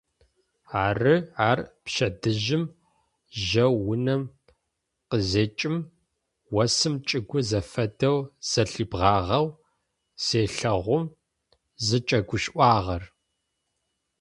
Ары 0.85 1.15
ар 1.49 1.59
пчэдыжьым 1.83 2.63
жьэу 3.45 3.73
унэм 3.91 4.21
къызекӏым 5.09 5.75
осым 6.63 6.95
чӏыгур 7.07 7.41
зэфэдэу 7.49 8.17
зэлъибгъагъэу 8.49 9.47
зелъэгъум 10.25 11.05
зыкӏэгушӏуагъэр. 11.85 13.03